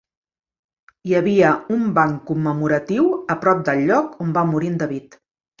Hi 1.09 1.13
havia 1.19 1.51
un 1.75 1.83
banc 1.99 2.25
commemoratiu 2.31 3.13
a 3.35 3.39
prop 3.45 3.63
del 3.71 3.85
lloc 3.93 4.17
on 4.27 4.37
va 4.39 4.49
morir 4.55 4.73
en 4.75 4.85
David. 4.85 5.21